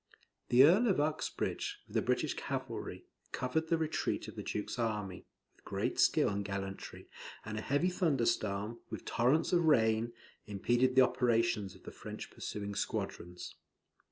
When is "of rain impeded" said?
9.53-10.95